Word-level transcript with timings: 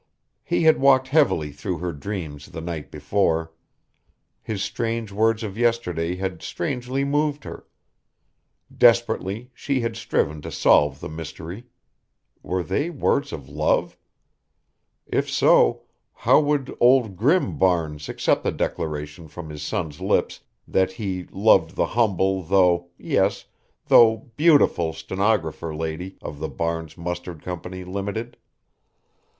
He 0.43 0.63
had 0.63 0.79
walked 0.81 1.09
heavily 1.09 1.51
through 1.51 1.77
her 1.77 1.91
dreams 1.93 2.47
the 2.47 2.59
night 2.59 2.89
before. 2.89 3.51
His 4.41 4.63
strange 4.63 5.11
words 5.11 5.43
of 5.43 5.59
yesterday 5.59 6.15
had 6.15 6.41
strangely 6.41 7.03
moved 7.03 7.43
her. 7.43 7.67
Desperately 8.75 9.51
she 9.53 9.81
had 9.81 9.95
striven 9.95 10.41
to 10.41 10.49
solve 10.51 11.01
the 11.01 11.07
mystery. 11.07 11.65
Were 12.41 12.63
they 12.63 12.89
words 12.89 13.31
of 13.31 13.47
love? 13.47 13.95
If 15.05 15.29
so, 15.29 15.83
how 16.13 16.39
would 16.39 16.75
Old 16.79 17.15
Grim 17.15 17.59
Barnes 17.59 18.09
accept 18.09 18.41
the 18.43 18.51
declaration 18.51 19.27
from 19.27 19.51
his 19.51 19.61
son's 19.61 20.01
lips 20.01 20.39
that 20.67 20.93
he 20.93 21.25
loved 21.31 21.75
the 21.75 21.85
humble 21.85 22.41
though, 22.41 22.89
yes, 22.97 23.45
though 23.85 24.31
beautiful 24.35 24.93
stenographer 24.93 25.75
lady 25.75 26.17
of 26.23 26.39
the 26.39 26.49
Barnes 26.49 26.97
Mustard 26.97 27.43
Company, 27.43 27.83
Limited? 27.83 28.35